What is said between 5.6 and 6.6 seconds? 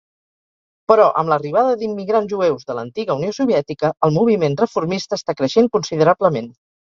considerablement.